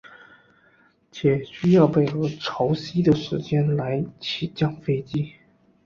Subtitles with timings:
[1.11, 5.31] 且需要配合潮汐的时间来起降飞机。